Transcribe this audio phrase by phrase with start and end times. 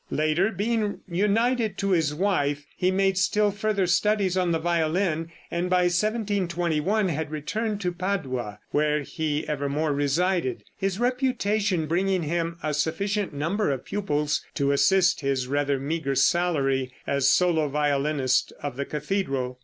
[0.09, 5.69] Later, being united to his wife, he made still further studies on the violin, and
[5.69, 12.73] by 1721 had returned to Padua, where he evermore resided, his reputation bringing him a
[12.73, 18.85] sufficient number of pupils to assist his rather meager salary as solo violinist of the
[18.85, 19.59] cathedral.